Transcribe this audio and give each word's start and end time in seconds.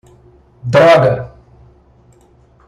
Droga! 0.73 1.13